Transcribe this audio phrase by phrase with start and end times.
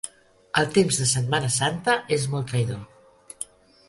[0.61, 3.45] El temps de Setmana Santa és molt traïdor.